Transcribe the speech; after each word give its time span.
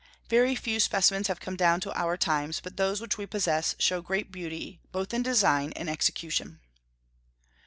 Very 0.29 0.55
few 0.55 0.79
specimens 0.79 1.27
have 1.27 1.39
come 1.39 1.55
down 1.55 1.79
to 1.81 1.93
our 1.93 2.17
times, 2.17 2.59
but 2.59 2.75
those 2.75 2.99
which 2.99 3.19
we 3.19 3.27
possess 3.27 3.75
show 3.77 4.01
great 4.01 4.31
beauty 4.31 4.79
both 4.91 5.13
in 5.13 5.21
design 5.21 5.73
and 5.75 5.87
execution. 5.87 6.59